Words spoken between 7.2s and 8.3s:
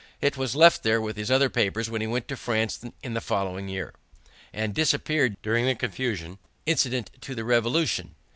to the Revolution.